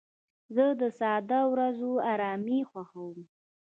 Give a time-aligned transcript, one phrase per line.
[0.55, 3.17] زه د ساده ورځو ارامي خوښوم.